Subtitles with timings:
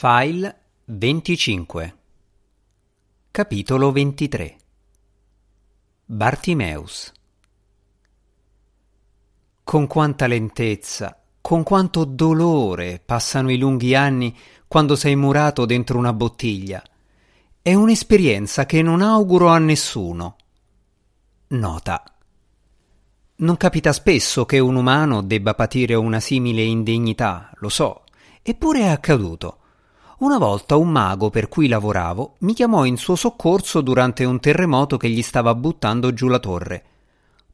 [0.00, 1.96] File 25
[3.32, 4.56] Capitolo 23
[6.04, 7.12] Bartimeus
[9.64, 14.36] Con quanta lentezza, con quanto dolore passano i lunghi anni
[14.68, 16.80] quando sei murato dentro una bottiglia.
[17.60, 20.36] È un'esperienza che non auguro a nessuno.
[21.48, 22.04] Nota.
[23.34, 28.04] Non capita spesso che un umano debba patire una simile indegnità, lo so,
[28.42, 29.62] eppure è accaduto.
[30.18, 34.96] Una volta un mago per cui lavoravo mi chiamò in suo soccorso durante un terremoto
[34.96, 36.84] che gli stava buttando giù la torre.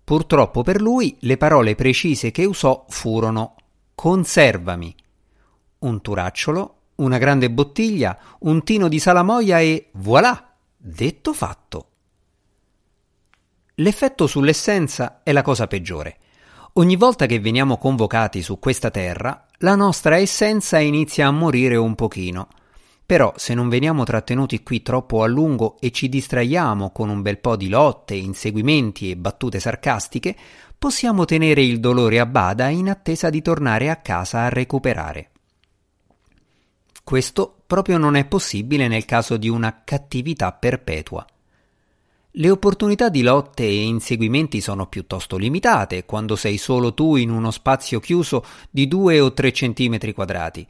[0.03, 3.57] Purtroppo per lui le parole precise che usò furono
[3.95, 4.95] conservami.
[5.81, 10.55] Un turacciolo, una grande bottiglia, un tino di salamoia e voilà!
[10.75, 11.89] Detto fatto.
[13.75, 16.17] L'effetto sull'essenza è la cosa peggiore.
[16.75, 21.95] Ogni volta che veniamo convocati su questa terra, la nostra essenza inizia a morire un
[21.95, 22.49] pochino.
[23.07, 27.39] Però se non veniamo trattenuti qui troppo a lungo e ci distraiamo con un bel
[27.39, 30.35] po' di lotte, inseguimenti e battute sarcastiche,
[30.79, 35.31] possiamo tenere il dolore a bada in attesa di tornare a casa a recuperare.
[37.05, 41.27] Questo proprio non è possibile nel caso di una cattività perpetua.
[42.37, 47.53] Le opportunità di lotte e inseguimenti sono piuttosto limitate quando sei solo tu in uno
[47.53, 50.67] spazio chiuso di due o tre centimetri quadrati.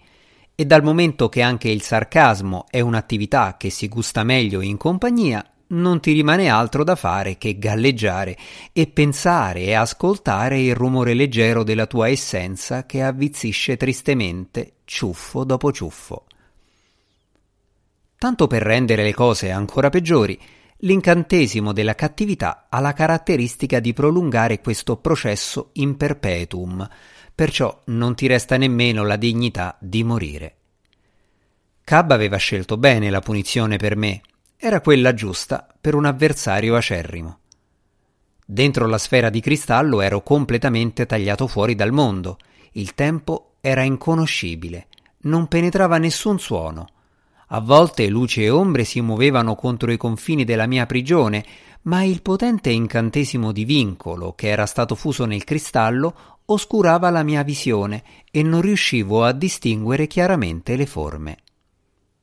[0.54, 5.42] E dal momento che anche il sarcasmo è un'attività che si gusta meglio in compagnia,
[5.68, 8.36] non ti rimane altro da fare che galleggiare
[8.70, 15.72] e pensare e ascoltare il rumore leggero della tua essenza che avvizzisce tristemente ciuffo dopo
[15.72, 16.26] ciuffo.
[18.18, 20.38] Tanto per rendere le cose ancora peggiori,
[20.78, 26.86] L'incantesimo della cattività ha la caratteristica di prolungare questo processo in perpetuum,
[27.34, 30.56] perciò non ti resta nemmeno la dignità di morire.
[31.84, 34.22] Cab aveva scelto bene la punizione per me,
[34.56, 37.38] era quella giusta per un avversario acerrimo.
[38.46, 42.38] Dentro la sfera di cristallo ero completamente tagliato fuori dal mondo,
[42.72, 44.88] il tempo era inconoscibile,
[45.22, 46.88] non penetrava nessun suono,
[47.48, 51.44] a volte luce e ombre si muovevano contro i confini della mia prigione,
[51.82, 56.14] ma il potente incantesimo di vincolo che era stato fuso nel cristallo
[56.46, 61.36] oscurava la mia visione e non riuscivo a distinguere chiaramente le forme.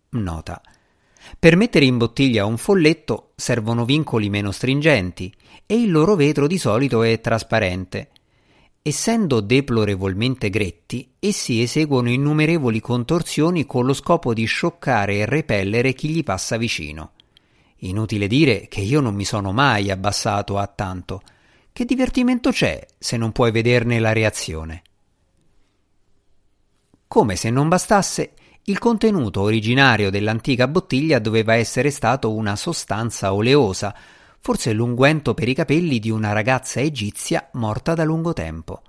[0.09, 0.61] Nota.
[1.39, 5.33] Per mettere in bottiglia un folletto servono vincoli meno stringenti
[5.65, 8.09] e il loro vetro di solito è trasparente.
[8.83, 16.09] Essendo deplorevolmente gretti, essi eseguono innumerevoli contorsioni con lo scopo di scioccare e repellere chi
[16.09, 17.11] gli passa vicino.
[17.83, 21.21] Inutile dire che io non mi sono mai abbassato a tanto.
[21.71, 24.81] Che divertimento c'è se non puoi vederne la reazione?
[27.07, 28.33] Come se non bastasse,
[28.63, 33.95] il contenuto originario dell'antica bottiglia doveva essere stato una sostanza oleosa,
[34.41, 38.81] forse l'unguento per i capelli di una ragazza egizia morta da lungo tempo.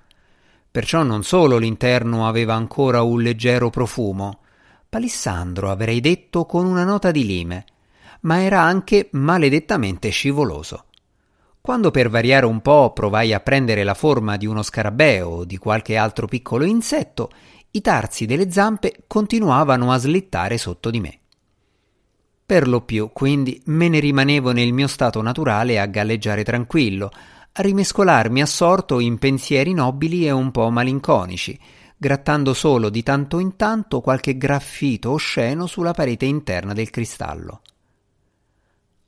[0.71, 4.41] Perciò non solo l'interno aveva ancora un leggero profumo,
[4.89, 7.67] palissandro avrei detto con una nota di lime,
[8.23, 10.87] ma era anche maledettamente scivoloso.
[11.61, 15.59] Quando per variare un po' provai a prendere la forma di uno scarabeo o di
[15.59, 17.31] qualche altro piccolo insetto,
[17.73, 21.22] i tarsi delle zampe continuavano a slittare sotto di me.
[22.53, 27.11] Per lo più, quindi, me ne rimanevo nel mio stato naturale a galleggiare tranquillo,
[27.51, 31.59] a rimescolarmi assorto in pensieri nobili e un po' malinconici,
[31.97, 37.63] grattando solo di tanto in tanto qualche graffito osceno sulla parete interna del cristallo.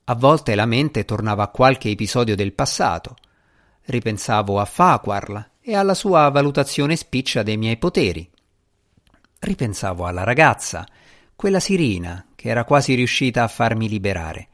[0.05, 3.15] A volte la mente tornava a qualche episodio del passato.
[3.82, 8.26] Ripensavo a Faquarl e alla sua valutazione spiccia dei miei poteri.
[9.41, 10.88] Ripensavo alla ragazza,
[11.37, 14.49] quella sirina che era quasi riuscita a farmi liberare.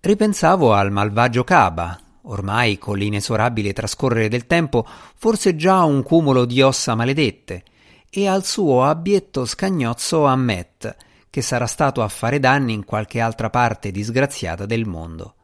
[0.00, 6.62] Ripensavo al malvagio Caba, ormai con l'inesorabile trascorrere del tempo forse già un cumulo di
[6.62, 7.62] ossa maledette,
[8.08, 10.96] e al suo abbietto scagnozzo Ammet,
[11.28, 15.34] che sarà stato a fare danni in qualche altra parte disgraziata del mondo.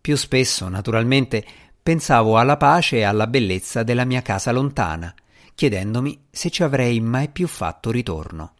[0.00, 1.44] Più spesso, naturalmente,
[1.82, 5.12] pensavo alla pace e alla bellezza della mia casa lontana,
[5.56, 8.52] chiedendomi se ci avrei mai più fatto ritorno.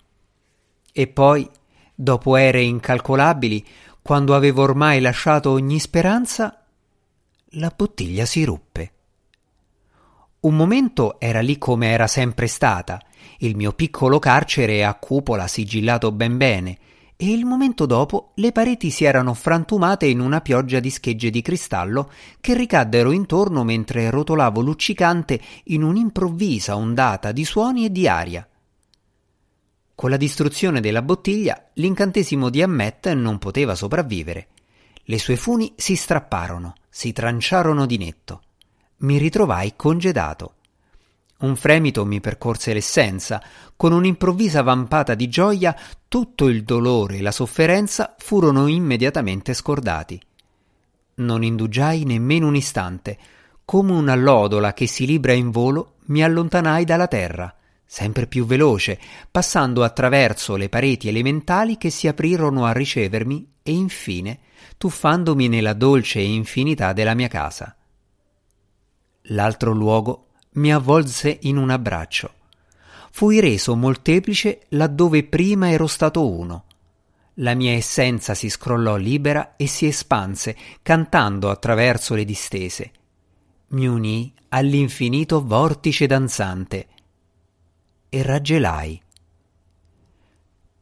[0.92, 1.48] E poi
[1.94, 3.64] dopo ere incalcolabili,
[4.02, 6.64] quando avevo ormai lasciato ogni speranza,
[7.56, 8.92] la bottiglia si ruppe.
[10.40, 13.00] Un momento era lì come era sempre stata,
[13.38, 16.78] il mio piccolo carcere a cupola sigillato ben bene,
[17.16, 21.40] e il momento dopo le pareti si erano frantumate in una pioggia di schegge di
[21.40, 22.10] cristallo
[22.40, 28.44] che ricaddero intorno mentre rotolavo luccicante in un'improvvisa ondata di suoni e di aria.
[29.94, 34.48] Con la distruzione della bottiglia, l'incantesimo di Ammet non poteva sopravvivere.
[35.04, 38.42] Le sue funi si strapparono, si tranciarono di netto.
[38.98, 40.54] Mi ritrovai congedato.
[41.38, 43.42] Un fremito mi percorse l'essenza.
[43.76, 45.76] Con un'improvvisa vampata di gioia,
[46.08, 50.20] tutto il dolore e la sofferenza furono immediatamente scordati.
[51.14, 53.18] Non indugiai nemmeno un istante.
[53.64, 57.52] Come una lodola che si libra in volo, mi allontanai dalla terra,
[57.92, 58.98] sempre più veloce,
[59.30, 64.38] passando attraverso le pareti elementali che si aprirono a ricevermi e infine
[64.78, 67.76] tuffandomi nella dolce infinità della mia casa.
[69.24, 72.32] L'altro luogo mi avvolse in un abbraccio.
[73.10, 76.64] Fui reso molteplice laddove prima ero stato uno.
[77.34, 82.90] La mia essenza si scrollò libera e si espanse, cantando attraverso le distese.
[83.68, 86.86] Mi unì all'infinito vortice danzante
[88.14, 89.00] e raggelai.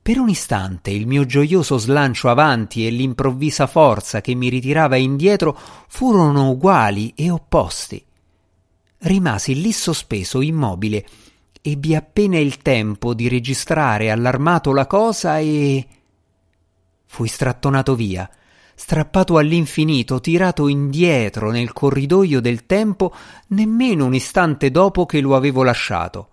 [0.03, 5.57] Per un istante il mio gioioso slancio avanti e l'improvvisa forza che mi ritirava indietro
[5.87, 8.05] furono uguali e opposti.
[8.99, 11.07] Rimasi lì sospeso, immobile.
[11.63, 15.87] Ebbi appena il tempo di registrare allarmato la cosa e.
[17.07, 18.29] Fui strattonato via,
[18.75, 23.15] strappato all'infinito, tirato indietro nel corridoio del tempo
[23.49, 26.30] nemmeno un istante dopo che lo avevo lasciato.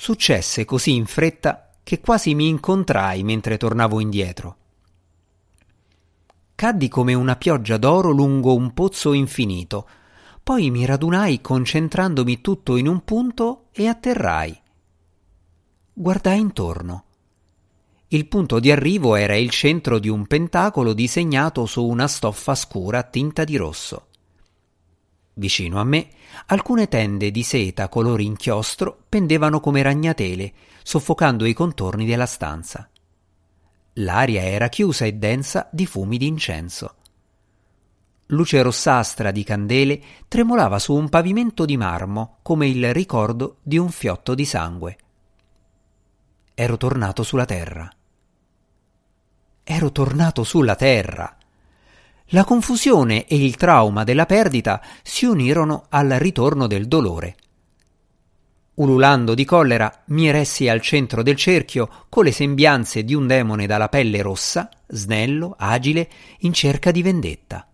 [0.00, 4.56] Successe così in fretta che quasi mi incontrai mentre tornavo indietro.
[6.54, 9.86] Caddi come una pioggia d'oro lungo un pozzo infinito,
[10.42, 14.58] poi mi radunai concentrandomi tutto in un punto e atterrai.
[15.92, 17.04] Guardai intorno.
[18.08, 23.02] Il punto di arrivo era il centro di un pentacolo disegnato su una stoffa scura
[23.02, 24.06] tinta di rosso.
[25.34, 26.08] Vicino a me
[26.46, 32.88] alcune tende di seta color inchiostro pendevano come ragnatele, soffocando i contorni della stanza.
[33.94, 36.94] L'aria era chiusa e densa di fumi d'incenso
[38.30, 43.90] luce rossastra di candele tremolava su un pavimento di marmo come il ricordo di un
[43.90, 44.96] fiotto di sangue.
[46.54, 47.90] Ero tornato sulla terra.
[49.62, 51.36] Ero tornato sulla terra.
[52.32, 57.34] La confusione e il trauma della perdita si unirono al ritorno del dolore.
[58.74, 63.66] Ululando di collera, mi eressi al centro del cerchio con le sembianze di un demone
[63.66, 66.08] dalla pelle rossa, snello, agile,
[66.40, 67.66] in cerca di vendetta.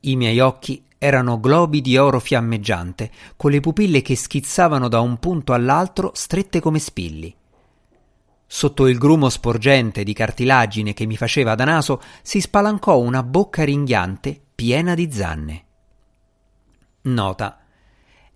[0.00, 5.18] I miei occhi erano globi di oro fiammeggiante, con le pupille che schizzavano da un
[5.18, 7.36] punto all'altro strette come spilli.
[8.50, 13.62] Sotto il grumo sporgente di cartilagine che mi faceva da naso si spalancò una bocca
[13.62, 15.64] ringhiante piena di zanne.
[17.02, 17.58] Nota.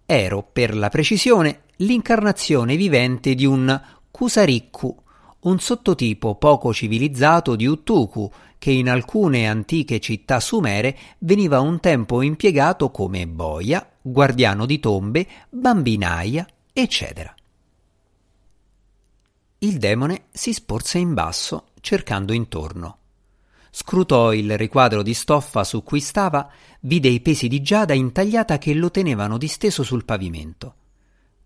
[0.05, 3.81] Ero, per la precisione, l'incarnazione vivente di un
[4.11, 5.03] Kusarikku,
[5.41, 12.20] un sottotipo poco civilizzato di Uttuku, che in alcune antiche città sumere veniva un tempo
[12.20, 17.35] impiegato come boia, guardiano di tombe, bambinaia, eccetera.
[19.62, 22.99] Il demone si sporse in basso, cercando intorno.
[23.70, 26.50] Scrutò il riquadro di stoffa su cui stava,
[26.81, 30.75] vide i pesi di giada intagliata che lo tenevano disteso sul pavimento.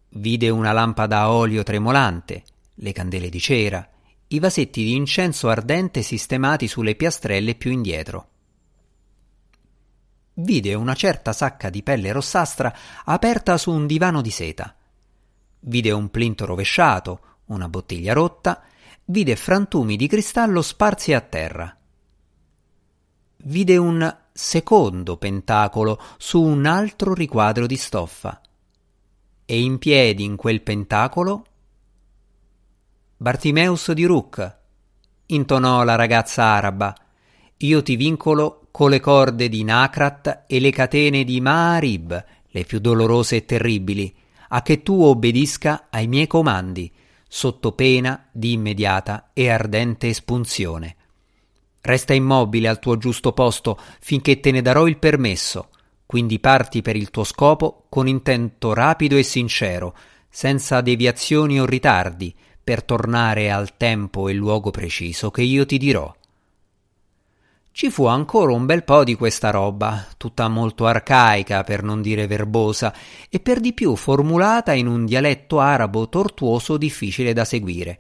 [0.09, 2.45] Vide una lampada a olio tremolante,
[2.77, 3.87] le candele di cera,
[4.29, 8.29] i vasetti di incenso ardente sistemati sulle piastrelle più indietro.
[10.33, 12.75] Vide una certa sacca di pelle rossastra
[13.05, 14.75] aperta su un divano di seta.
[15.61, 18.63] Vide un plinto rovesciato, una bottiglia rotta,
[19.07, 21.77] vide frantumi di cristallo sparsi a terra.
[23.39, 28.41] Vide un secondo pentacolo su un altro riquadro di stoffa.
[29.45, 31.45] E in piedi in quel pentacolo
[33.19, 34.57] Bartimeus di Ruc,
[35.27, 36.95] intonò la ragazza araba,
[37.59, 42.79] io ti vincolo con le corde di Nacrat e le catene di Maarib, le più
[42.79, 44.15] dolorose e terribili,
[44.49, 46.93] a che tu obbedisca ai miei comandi,
[47.29, 50.97] sotto pena di immediata e ardente espunzione.
[51.81, 55.71] Resta immobile al tuo giusto posto finché te ne darò il permesso,
[56.05, 59.97] quindi parti per il tuo scopo con intento rapido e sincero,
[60.29, 66.13] senza deviazioni o ritardi, per tornare al tempo e luogo preciso che io ti dirò.
[67.77, 72.27] Ci fu ancora un bel po' di questa roba, tutta molto arcaica per non dire
[72.27, 72.95] verbosa,
[73.29, 77.99] e per di più formulata in un dialetto arabo tortuoso difficile da seguire.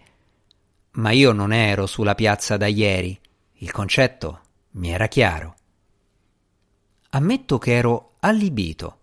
[0.92, 3.20] Ma io non ero sulla piazza da ieri,
[3.56, 4.40] il concetto
[4.70, 5.56] mi era chiaro.
[7.10, 9.00] Ammetto che ero allibito,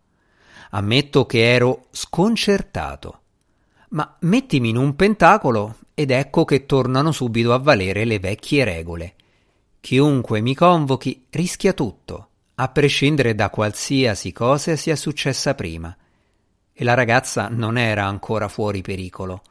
[0.71, 3.19] ammetto che ero sconcertato
[3.89, 9.13] ma mettimi in un pentacolo ed ecco che tornano subito a valere le vecchie regole.
[9.83, 15.93] Chiunque mi convochi rischia tutto, a prescindere da qualsiasi cosa sia successa prima.
[16.71, 19.41] E la ragazza non era ancora fuori pericolo.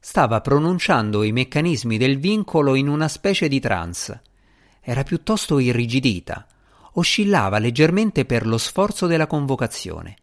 [0.00, 4.22] Stava pronunciando i meccanismi del vincolo in una specie di trance.
[4.80, 6.46] Era piuttosto irrigidita,
[6.92, 10.16] oscillava leggermente per lo sforzo della convocazione.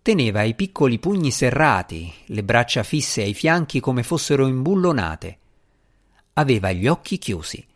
[0.00, 5.38] Teneva i piccoli pugni serrati, le braccia fisse ai fianchi come fossero imbullonate.
[6.32, 7.66] Aveva gli occhi chiusi.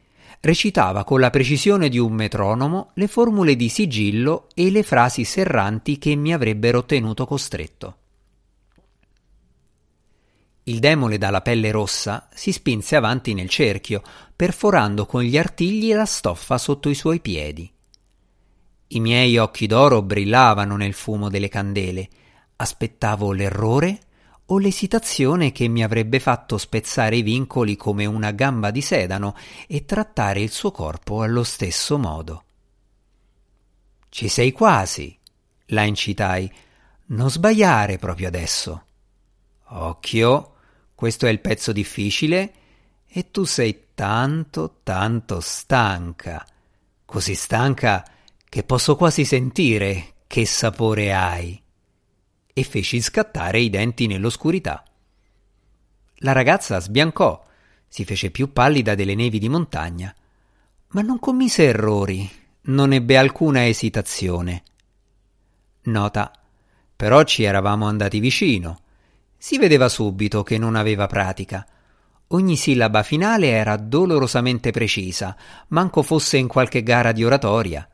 [0.44, 5.98] Recitava con la precisione di un metronomo le formule di sigillo e le frasi serranti
[5.98, 7.96] che mi avrebbero tenuto costretto.
[10.64, 14.02] Il demone dalla pelle rossa si spinse avanti nel cerchio,
[14.34, 17.72] perforando con gli artigli la stoffa sotto i suoi piedi.
[18.88, 22.08] I miei occhi d'oro brillavano nel fumo delle candele.
[22.56, 24.00] Aspettavo l'errore
[24.46, 29.84] o l'esitazione che mi avrebbe fatto spezzare i vincoli come una gamba di sedano e
[29.84, 32.44] trattare il suo corpo allo stesso modo.
[34.08, 35.16] Ci sei quasi,
[35.66, 36.52] la incitai.
[37.06, 38.84] Non sbagliare proprio adesso.
[39.68, 40.54] Occhio,
[40.94, 42.52] questo è il pezzo difficile
[43.06, 46.46] e tu sei tanto, tanto stanca.
[47.04, 48.04] Così stanca
[48.48, 51.61] che posso quasi sentire che sapore hai.
[52.54, 54.84] E feci scattare i denti nell'oscurità.
[56.16, 57.44] La ragazza sbiancò,
[57.88, 60.14] si fece più pallida delle nevi di montagna,
[60.88, 62.30] ma non commise errori,
[62.62, 64.62] non ebbe alcuna esitazione.
[65.84, 66.30] Nota,
[66.94, 68.80] però ci eravamo andati vicino.
[69.36, 71.66] Si vedeva subito che non aveva pratica.
[72.28, 75.36] Ogni sillaba finale era dolorosamente precisa,
[75.68, 77.86] manco fosse in qualche gara di oratoria.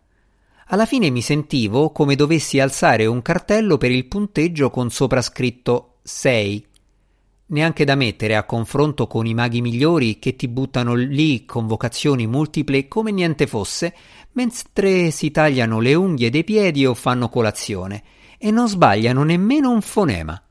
[0.71, 6.67] Alla fine mi sentivo come dovessi alzare un cartello per il punteggio con soprascritto 6.
[7.47, 12.87] Neanche da mettere a confronto con i maghi migliori che ti buttano lì convocazioni multiple
[12.87, 13.95] come niente fosse,
[14.33, 18.03] mentre si tagliano le unghie dei piedi o fanno colazione,
[18.37, 20.43] e non sbagliano nemmeno un fonema.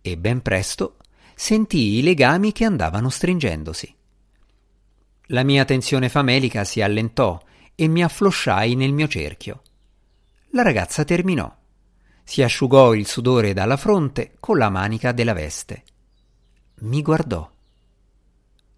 [0.00, 0.98] E ben presto
[1.34, 3.92] sentii i legami che andavano stringendosi.
[5.30, 7.38] La mia tensione famelica si allentò
[7.80, 9.62] e mi afflosciai nel mio cerchio.
[10.50, 11.48] La ragazza terminò.
[12.24, 15.84] Si asciugò il sudore dalla fronte con la manica della veste.
[16.80, 17.48] Mi guardò.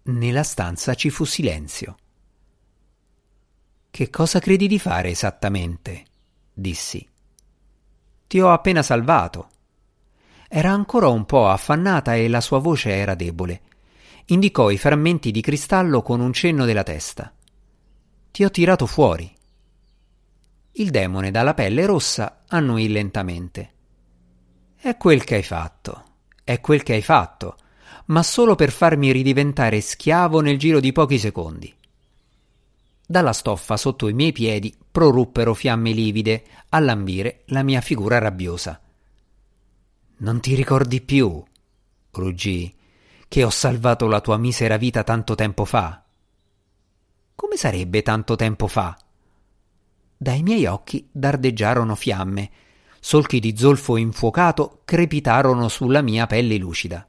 [0.03, 1.97] Nella stanza ci fu silenzio.
[3.89, 6.05] Che cosa credi di fare esattamente?
[6.53, 7.03] dissi.
[8.27, 9.49] Ti ho appena salvato.
[10.47, 13.61] Era ancora un po' affannata e la sua voce era debole.
[14.25, 17.33] Indicò i frammenti di cristallo con un cenno della testa.
[18.31, 19.29] Ti ho tirato fuori.
[20.73, 23.73] Il demone dalla pelle rossa annuì lentamente.
[24.77, 26.03] È quel che hai fatto,
[26.45, 27.57] è quel che hai fatto,
[28.05, 31.75] ma solo per farmi ridiventare schiavo nel giro di pochi secondi.
[33.05, 38.79] Dalla stoffa sotto i miei piedi proruppero fiamme livide a lambire la mia figura rabbiosa.
[40.17, 41.43] Non ti ricordi più,
[42.11, 42.75] ruggii,
[43.27, 46.00] che ho salvato la tua misera vita tanto tempo fa?
[47.41, 48.95] Come sarebbe tanto tempo fa?
[50.15, 52.51] Dai miei occhi dardeggiarono fiamme,
[52.99, 57.03] solchi di zolfo infuocato crepitarono sulla mia pelle lucida.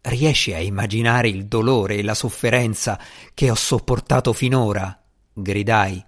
[0.00, 2.98] Riesci a immaginare il dolore e la sofferenza
[3.32, 5.00] che ho sopportato finora?
[5.32, 6.04] gridai.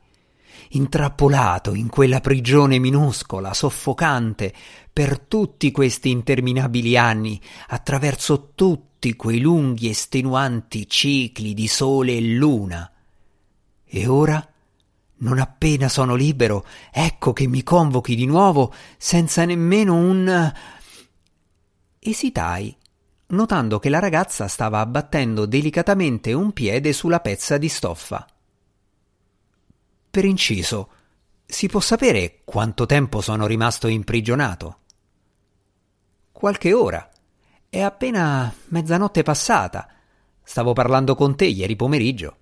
[0.70, 4.52] Intrappolato in quella prigione minuscola, soffocante,
[4.92, 12.16] per tutti questi interminabili anni, attraverso tutti tutti quei lunghi e stenuanti cicli di sole
[12.16, 12.90] e luna.
[13.84, 14.42] E ora,
[15.16, 20.52] non appena sono libero, ecco che mi convochi di nuovo senza nemmeno un.
[21.98, 22.74] Esitai,
[23.26, 28.26] notando che la ragazza stava abbattendo delicatamente un piede sulla pezza di stoffa.
[30.10, 30.88] Per inciso,
[31.44, 34.78] si può sapere quanto tempo sono rimasto imprigionato?
[36.32, 37.06] Qualche ora.
[37.74, 39.88] È appena mezzanotte passata.
[40.44, 42.36] Stavo parlando con te ieri pomeriggio.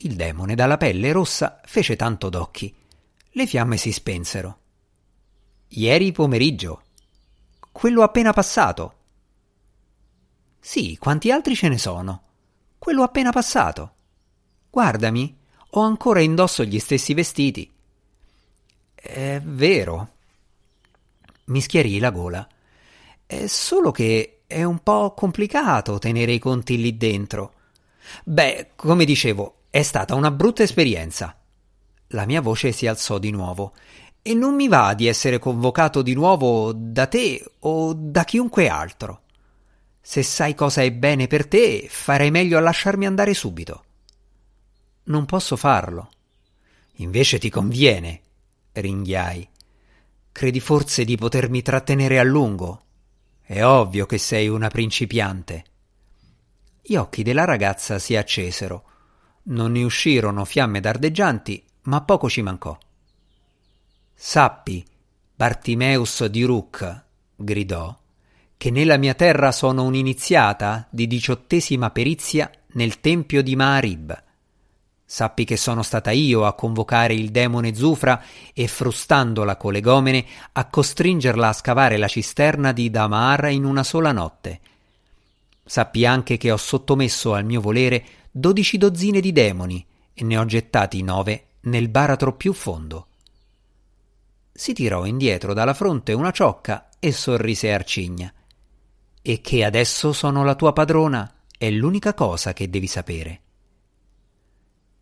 [0.00, 2.74] Il demone dalla pelle rossa fece tanto d'occhi.
[3.30, 4.58] Le fiamme si spensero.
[5.68, 6.82] Ieri pomeriggio.
[7.72, 8.96] Quello appena passato.
[10.60, 12.22] Sì, quanti altri ce ne sono?
[12.76, 13.94] Quello appena passato.
[14.68, 15.34] Guardami,
[15.70, 17.72] ho ancora indosso gli stessi vestiti.
[18.94, 20.12] È vero.
[21.44, 22.46] Mi schiarì la gola.
[23.30, 27.52] È solo che è un po' complicato tenere i conti lì dentro.
[28.24, 31.36] Beh, come dicevo, è stata una brutta esperienza.
[32.12, 33.74] La mia voce si alzò di nuovo
[34.22, 39.24] e non mi va di essere convocato di nuovo da te o da chiunque altro.
[40.00, 43.84] Se sai cosa è bene per te, farei meglio a lasciarmi andare subito.
[45.02, 46.08] Non posso farlo.
[47.00, 48.22] Invece ti conviene,
[48.72, 49.46] ringhiai.
[50.32, 52.84] Credi forse di potermi trattenere a lungo?
[53.50, 55.64] È ovvio che sei una principiante.
[56.82, 58.84] Gli occhi della ragazza si accesero.
[59.44, 62.76] Non ne uscirono fiamme dardeggianti, ma poco ci mancò.
[64.12, 64.84] Sappi,
[65.34, 67.04] Bartimeus di Ruc,
[67.36, 67.98] gridò,
[68.58, 74.24] che nella mia terra sono un'iniziata di diciottesima perizia nel tempio di Maarib.
[75.10, 78.22] Sappi che sono stata io a convocare il demone Zufra
[78.52, 84.12] e frustandola con legomene a costringerla a scavare la cisterna di Damar in una sola
[84.12, 84.60] notte.
[85.64, 90.44] Sappi anche che ho sottomesso al mio volere dodici dozzine di demoni e ne ho
[90.44, 93.06] gettati nove nel baratro più fondo
[94.58, 98.32] si tirò indietro dalla fronte una ciocca e sorrise Arcigna.
[99.22, 103.42] E che adesso sono la tua padrona è l'unica cosa che devi sapere.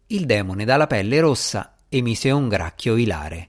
[0.08, 3.48] Il demone dalla pelle rossa emise un gracchio ilare.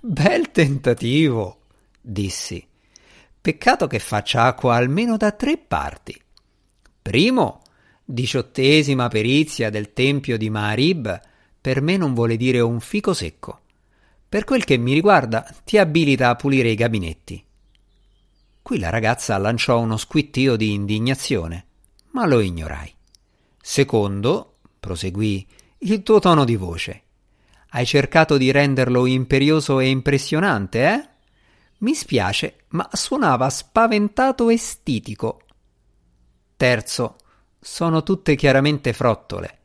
[0.00, 1.62] Bel tentativo,
[2.00, 2.64] dissi.
[3.40, 6.20] Peccato che faccia acqua almeno da tre parti.
[7.02, 7.62] Primo,
[8.04, 11.20] diciottesima perizia del tempio di Maharib,
[11.60, 13.62] per me non vuole dire un fico secco.
[14.28, 17.44] Per quel che mi riguarda, ti abilita a pulire i gabinetti.
[18.62, 21.66] Qui la ragazza lanciò uno squittio di indignazione,
[22.12, 22.94] ma lo ignorai.
[23.60, 24.51] Secondo,
[24.82, 25.46] proseguì,
[25.78, 27.02] il tuo tono di voce.
[27.70, 31.08] Hai cercato di renderlo imperioso e impressionante, eh?
[31.78, 35.42] Mi spiace, ma suonava spaventato e stitico.
[36.56, 37.16] Terzo,
[37.60, 39.60] sono tutte chiaramente frottole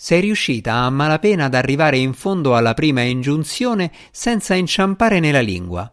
[0.00, 5.92] sei riuscita a malapena ad arrivare in fondo alla prima ingiunzione senza inciampare nella lingua.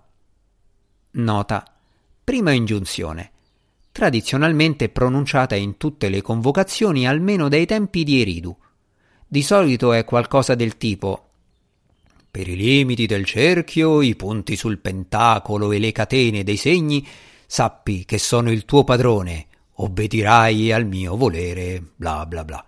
[1.11, 1.75] Nota.
[2.23, 3.31] Prima ingiunzione.
[3.97, 8.55] Tradizionalmente pronunciata in tutte le convocazioni almeno dai tempi di Eridu.
[9.27, 11.29] Di solito è qualcosa del tipo
[12.29, 17.03] per i limiti del cerchio, i punti sul pentacolo e le catene dei segni,
[17.47, 22.63] sappi che sono il tuo padrone, obbedirai al mio volere, bla bla bla.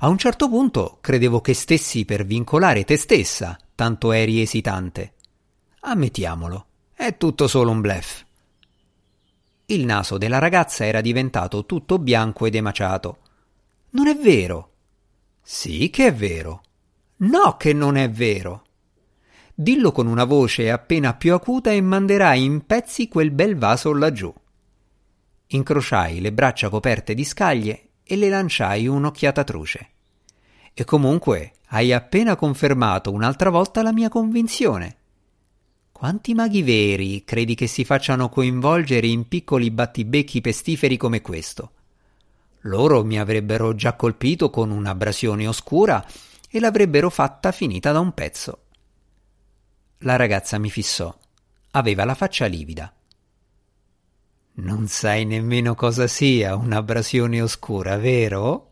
[0.00, 5.14] A un certo punto credevo che stessi per vincolare te stessa, tanto eri esitante.
[5.80, 8.26] Ammettiamolo, è tutto solo un blef.
[9.70, 13.18] Il naso della ragazza era diventato tutto bianco ed emaciato.
[13.90, 14.70] Non è vero.
[15.42, 16.62] Sì che è vero.
[17.16, 18.62] No che non è vero.
[19.54, 24.32] Dillo con una voce appena più acuta e manderai in pezzi quel bel vaso laggiù.
[25.48, 29.90] Incrociai le braccia coperte di scaglie e le lanciai un'occhiata truce.
[30.72, 34.97] E comunque hai appena confermato un'altra volta la mia convinzione.
[35.98, 41.72] Quanti maghi veri credi che si facciano coinvolgere in piccoli battibecchi pestiferi come questo?
[42.60, 46.06] Loro mi avrebbero già colpito con un'abrasione oscura
[46.48, 48.58] e l'avrebbero fatta finita da un pezzo.
[50.02, 51.12] La ragazza mi fissò.
[51.72, 52.94] Aveva la faccia livida.
[54.52, 58.70] Non sai nemmeno cosa sia un'abrasione oscura, vero?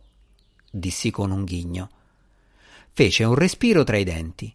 [0.70, 1.90] dissi con un ghigno.
[2.92, 4.54] Fece un respiro tra i denti.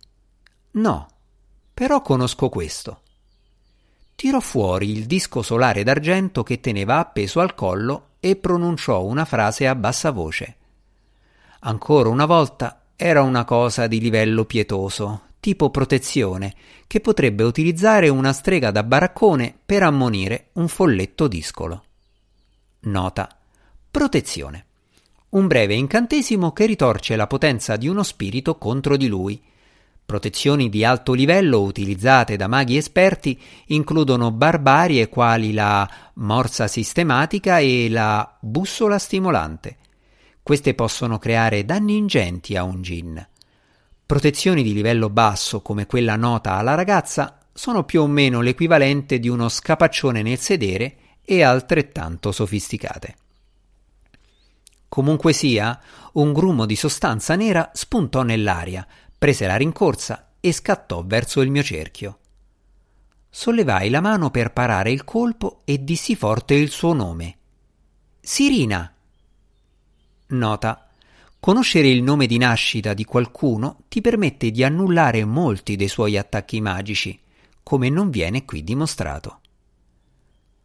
[0.72, 1.11] No,
[1.82, 3.02] però conosco questo.
[4.14, 9.68] Tirò fuori il disco solare d'argento che teneva appeso al collo e pronunciò una frase
[9.68, 10.58] a bassa voce.
[11.62, 16.54] Ancora una volta era una cosa di livello pietoso, tipo protezione,
[16.86, 21.84] che potrebbe utilizzare una strega da baraccone per ammonire un folletto discolo.
[22.82, 23.28] Nota.
[23.90, 24.66] Protezione.
[25.30, 29.50] Un breve incantesimo che ritorce la potenza di uno spirito contro di lui.
[30.06, 37.88] Protezioni di alto livello utilizzate da maghi esperti includono barbarie quali la morsa sistematica e
[37.90, 39.78] la bussola stimolante.
[40.44, 43.28] Queste possono creare danni ingenti a un gin.
[44.06, 49.30] Protezioni di livello basso, come quella nota alla ragazza, sono più o meno l'equivalente di
[49.30, 53.16] uno scapaccione nel sedere e altrettanto sofisticate.
[54.90, 55.80] Comunque sia,
[56.14, 58.86] un grumo di sostanza nera spuntò nell'aria,
[59.22, 62.18] prese la rincorsa e scattò verso il mio cerchio.
[63.30, 67.38] Sollevai la mano per parare il colpo e dissi forte il suo nome.
[68.20, 68.92] Sirina.
[70.30, 70.90] Nota.
[71.40, 76.60] Conoscere il nome di nascita di qualcuno ti permette di annullare molti dei suoi attacchi
[76.60, 77.20] magici,
[77.62, 79.42] come non viene qui dimostrato.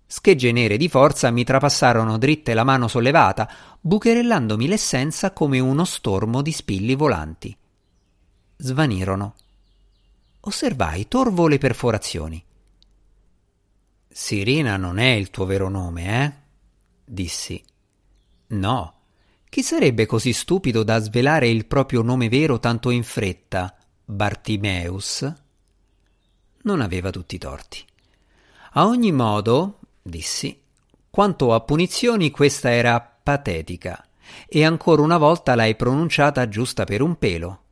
[0.06, 6.40] Schegge nere di forza mi trapassarono dritte la mano sollevata, bucherellandomi l'essenza come uno stormo
[6.40, 7.54] di spilli volanti.
[8.58, 9.34] Svanirono.
[10.40, 12.42] osservai torvo le perforazioni.
[14.08, 16.32] Sirena non è il tuo vero nome, eh?
[17.04, 17.62] dissi.
[18.48, 18.94] No.
[19.48, 23.76] Chi sarebbe così stupido da svelare il proprio nome vero tanto in fretta?
[24.04, 25.32] Bartimeus?
[26.62, 27.84] Non aveva tutti i torti.
[28.72, 30.60] A ogni modo, dissi,
[31.10, 34.02] quanto a punizioni questa era patetica,
[34.48, 37.64] e ancora una volta l'hai pronunciata giusta per un pelo.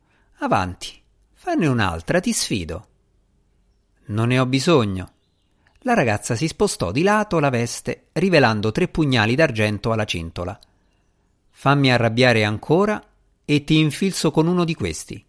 [0.45, 1.01] Avanti,
[1.33, 2.87] fanne un'altra, ti sfido.
[4.09, 5.13] Non ne ho bisogno.
[5.79, 10.57] La ragazza si spostò di lato la veste, rivelando tre pugnali d'argento alla cintola.
[11.49, 13.03] Fammi arrabbiare ancora
[13.43, 15.25] e ti infilzo con uno di questi.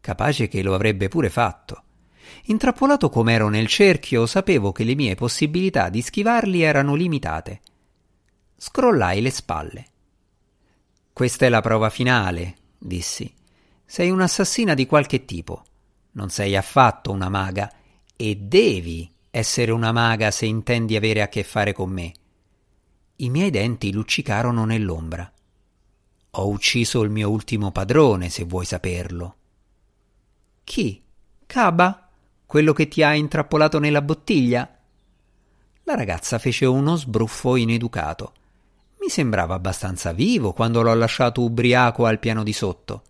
[0.00, 1.82] Capace che lo avrebbe pure fatto.
[2.44, 7.60] Intrappolato com'ero nel cerchio, sapevo che le mie possibilità di schivarli erano limitate.
[8.56, 9.86] Scrollai le spalle.
[11.12, 13.32] Questa è la prova finale, dissi.
[13.84, 15.64] Sei un'assassina di qualche tipo.
[16.12, 17.72] Non sei affatto una maga
[18.16, 22.12] e devi essere una maga se intendi avere a che fare con me.
[23.16, 25.30] I miei denti luccicarono nell'ombra.
[26.32, 29.36] Ho ucciso il mio ultimo padrone, se vuoi saperlo.
[30.64, 31.02] Chi?
[31.46, 32.08] Caba?
[32.46, 34.78] Quello che ti ha intrappolato nella bottiglia?
[35.84, 38.32] La ragazza fece uno sbruffo ineducato.
[39.02, 43.02] Mi sembrava abbastanza vivo quando l'ho lasciato ubriaco al piano di sotto.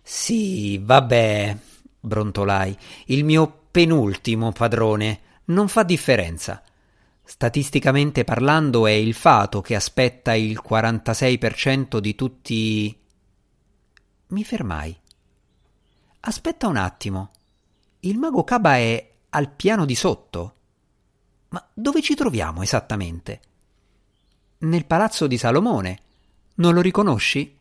[0.00, 1.56] Sì, vabbè,
[1.98, 5.20] brontolai, il mio penultimo padrone.
[5.46, 6.62] Non fa differenza.
[7.24, 13.00] Statisticamente parlando è il fato che aspetta il 46% di tutti.
[14.28, 14.96] Mi fermai.
[16.20, 17.30] Aspetta un attimo.
[18.00, 20.54] Il mago Caba è al piano di sotto.
[21.48, 23.40] Ma dove ci troviamo esattamente?
[24.58, 25.98] Nel palazzo di Salomone.
[26.54, 27.58] Non lo riconosci?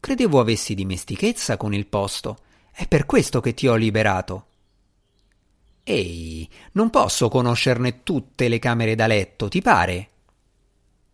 [0.00, 2.38] Credevo avessi dimestichezza con il posto.
[2.70, 4.46] È per questo che ti ho liberato.
[5.84, 10.08] Ehi, non posso conoscerne tutte le camere da letto, ti pare?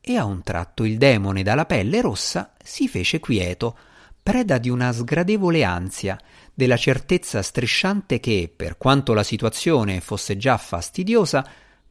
[0.00, 3.76] E a un tratto il demone dalla pelle rossa si fece quieto,
[4.22, 6.16] preda di una sgradevole ansia,
[6.54, 11.44] della certezza strisciante che, per quanto la situazione fosse già fastidiosa,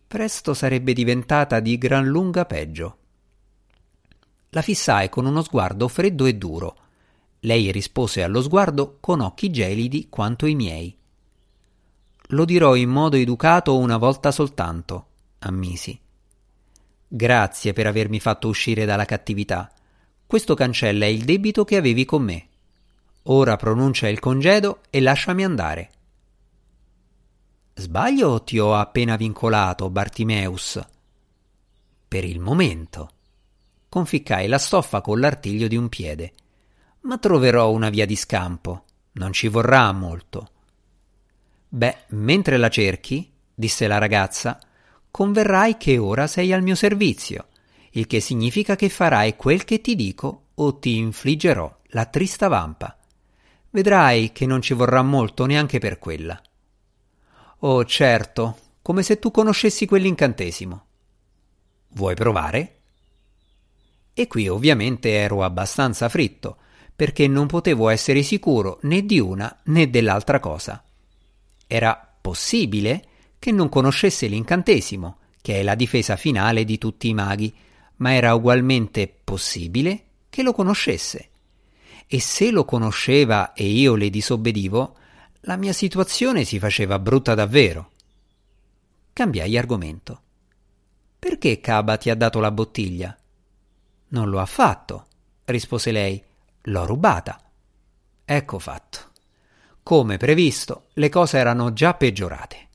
[0.07, 2.99] presto sarebbe diventata di gran lunga peggio.
[4.49, 6.77] La fissai con uno sguardo freddo e duro,
[7.41, 10.97] lei rispose allo sguardo con occhi gelidi quanto i miei.
[12.31, 15.07] Lo dirò in modo educato una volta soltanto,
[15.39, 15.97] ammisi.
[17.07, 19.71] Grazie per avermi fatto uscire dalla cattività.
[20.25, 22.47] Questo cancella il debito che avevi con me.
[23.23, 25.91] Ora pronuncia il congedo e lasciami andare.
[27.75, 30.83] Sbaglio o ti ho appena vincolato, Bartimeus?
[32.07, 33.11] Per il momento.
[33.89, 36.33] Conficcai la stoffa con l'artiglio di un piede
[37.07, 38.83] ma troverò una via di scampo.
[39.13, 40.49] Non ci vorrà molto.
[41.69, 44.59] Beh, mentre la cerchi, disse la ragazza,
[45.09, 47.47] converrai che ora sei al mio servizio,
[47.91, 52.97] il che significa che farai quel che ti dico o ti infliggerò la trista vampa.
[53.69, 56.39] Vedrai che non ci vorrà molto neanche per quella.
[57.59, 60.85] Oh, certo, come se tu conoscessi quell'incantesimo.
[61.89, 62.76] Vuoi provare?
[64.19, 66.57] E qui ovviamente ero abbastanza fritto,
[66.95, 70.83] perché non potevo essere sicuro né di una né dell'altra cosa.
[71.67, 73.05] Era possibile
[73.37, 77.53] che non conoscesse l'incantesimo, che è la difesa finale di tutti i maghi,
[77.97, 81.29] ma era ugualmente possibile che lo conoscesse.
[82.07, 84.95] E se lo conosceva e io le disobbedivo,
[85.41, 87.91] la mia situazione si faceva brutta davvero.
[89.13, 90.21] Cambiai argomento.
[91.19, 93.15] Perché Caba ti ha dato la bottiglia?
[94.09, 95.07] Non lo ha fatto,
[95.45, 96.23] rispose lei.
[96.63, 97.41] L'ho rubata.
[98.23, 98.99] Ecco fatto.
[99.83, 102.67] Come previsto, le cose erano già peggiorate.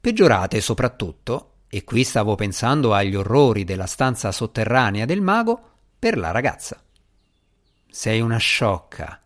[0.00, 6.30] Peggiorate soprattutto, e qui stavo pensando agli orrori della stanza sotterranea del mago, per la
[6.30, 6.80] ragazza.
[7.90, 9.22] Sei una sciocca.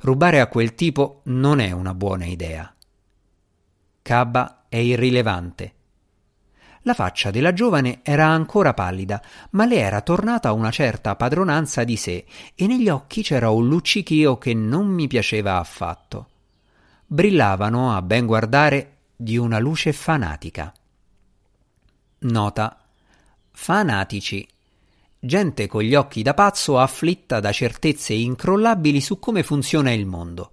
[0.00, 2.74] Rubare a quel tipo non è una buona idea.
[4.02, 5.74] Cabba è irrilevante.
[6.86, 9.20] La faccia della giovane era ancora pallida,
[9.50, 14.38] ma le era tornata una certa padronanza di sé e negli occhi c'era un luccichio
[14.38, 16.28] che non mi piaceva affatto.
[17.04, 20.72] Brillavano, a ben guardare, di una luce fanatica.
[22.18, 22.78] Nota.
[23.50, 24.46] Fanatici.
[25.18, 30.52] Gente con gli occhi da pazzo afflitta da certezze incrollabili su come funziona il mondo.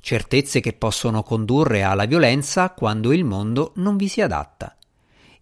[0.00, 4.74] Certezze che possono condurre alla violenza quando il mondo non vi si adatta.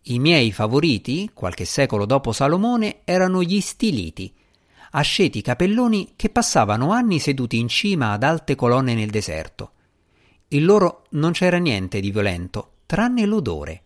[0.06, 4.30] I miei favoriti, qualche secolo dopo Salomone, erano gli stiliti,
[4.90, 9.70] asceti capelloni che passavano anni seduti in cima ad alte colonne nel deserto.
[10.48, 13.82] In loro non c'era niente di violento, tranne l'odore.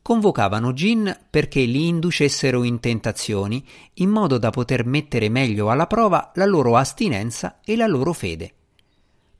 [0.00, 6.30] Convocavano Gin perché li inducessero in tentazioni, in modo da poter mettere meglio alla prova
[6.36, 8.52] la loro astinenza e la loro fede.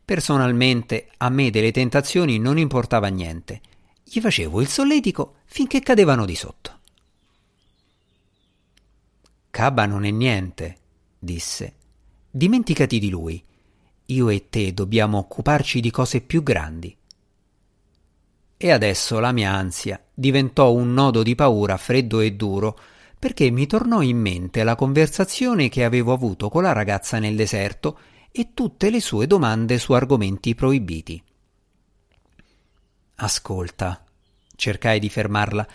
[0.04, 3.60] Personalmente a me delle tentazioni non importava niente.
[4.10, 6.78] Gli facevo il solletico finché cadevano di sotto.
[9.50, 10.76] Caba non è niente,
[11.18, 11.74] disse.
[12.30, 13.44] Dimenticati di lui.
[14.06, 16.96] Io e te dobbiamo occuparci di cose più grandi.
[18.56, 22.78] E adesso la mia ansia diventò un nodo di paura freddo e duro,
[23.18, 27.98] perché mi tornò in mente la conversazione che avevo avuto con la ragazza nel deserto
[28.32, 31.22] e tutte le sue domande su argomenti proibiti.
[33.20, 34.04] Ascolta,
[34.54, 35.66] cercai di fermarla,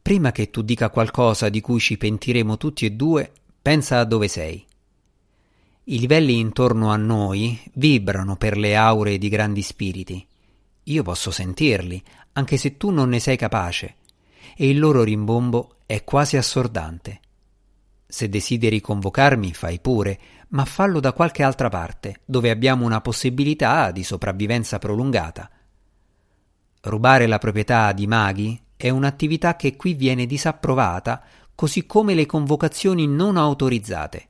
[0.00, 4.26] prima che tu dica qualcosa di cui ci pentiremo tutti e due, pensa a dove
[4.26, 4.64] sei.
[5.84, 10.26] I livelli intorno a noi vibrano per le aure di grandi spiriti.
[10.84, 13.96] Io posso sentirli, anche se tu non ne sei capace,
[14.56, 17.20] e il loro rimbombo è quasi assordante.
[18.06, 23.90] Se desideri convocarmi, fai pure, ma fallo da qualche altra parte, dove abbiamo una possibilità
[23.90, 25.50] di sopravvivenza prolungata.
[26.88, 31.22] Rubare la proprietà di maghi è un'attività che qui viene disapprovata,
[31.54, 34.28] così come le convocazioni non autorizzate.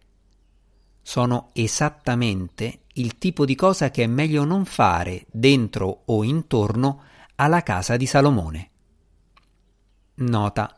[1.00, 7.02] Sono esattamente il tipo di cosa che è meglio non fare dentro o intorno
[7.36, 8.70] alla casa di Salomone.
[10.14, 10.74] Nota.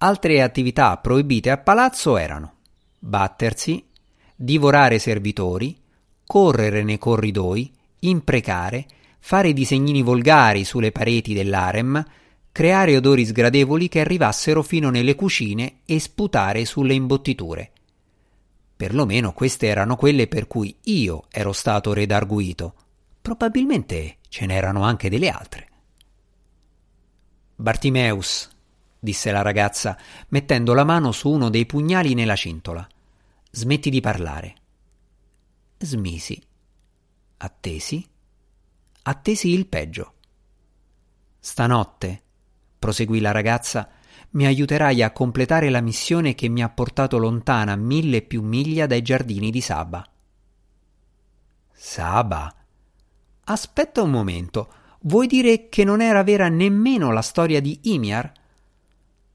[0.00, 2.56] Altre attività proibite a palazzo erano
[2.98, 3.88] battersi,
[4.36, 5.80] divorare servitori,
[6.26, 8.86] correre nei corridoi, imprecare,
[9.20, 12.04] fare disegnini volgari sulle pareti dell'arem,
[12.52, 17.72] creare odori sgradevoli che arrivassero fino nelle cucine e sputare sulle imbottiture.
[18.76, 22.74] Perlomeno queste erano quelle per cui io ero stato redarguito.
[23.20, 25.68] Probabilmente ce n'erano anche delle altre.
[27.56, 28.48] Bartimeus,
[28.98, 32.86] disse la ragazza, mettendo la mano su uno dei pugnali nella cintola.
[33.50, 34.54] Smetti di parlare.
[35.78, 36.40] Smisi.
[37.38, 38.06] Attesi.
[39.08, 40.12] Attesi il peggio.
[41.40, 42.22] Stanotte,
[42.78, 43.88] proseguì la ragazza,
[44.32, 49.00] mi aiuterai a completare la missione che mi ha portato lontana mille più miglia dai
[49.00, 50.06] giardini di Saba.
[51.72, 52.54] Saba?
[53.44, 54.74] Aspetta un momento.
[55.00, 58.30] Vuoi dire che non era vera nemmeno la storia di Imiar?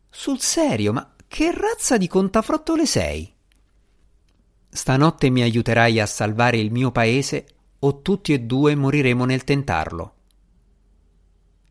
[0.07, 3.33] Sul serio, ma che razza di contafrottole sei?
[4.69, 7.52] Stanotte mi aiuterai a salvare il mio paese
[7.85, 10.13] o tutti e due moriremo nel tentarlo.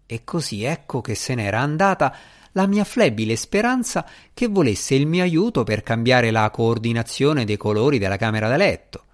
[0.07, 2.14] E così ecco che se n'era andata
[2.53, 7.98] la mia flebile speranza che volesse il mio aiuto per cambiare la coordinazione dei colori
[7.98, 9.05] della camera da letto.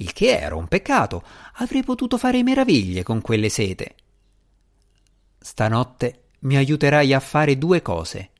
[0.00, 1.22] Il che era un peccato,
[1.54, 3.94] avrei potuto fare meraviglie con quelle sete.
[5.38, 8.30] Stanotte mi aiuterai a fare due cose.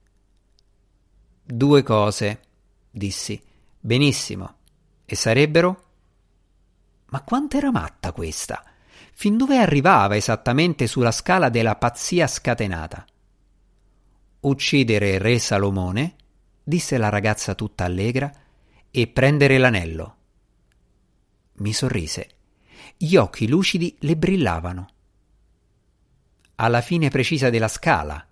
[1.44, 2.40] Due cose,
[2.90, 3.40] dissi.
[3.80, 4.54] Benissimo.
[5.04, 5.87] E sarebbero?
[7.10, 8.62] Ma quanto era matta questa!
[9.12, 13.04] Fin dove arrivava esattamente sulla scala della pazzia scatenata?
[14.40, 16.14] uccidere re Salomone,
[16.62, 18.32] disse la ragazza tutta allegra,
[18.90, 20.16] e prendere l'anello.
[21.54, 22.30] Mi sorrise.
[22.96, 24.88] Gli occhi lucidi le brillavano.
[26.56, 28.26] Alla fine precisa della scala,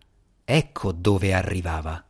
[0.45, 2.06] ecco dove arrivava.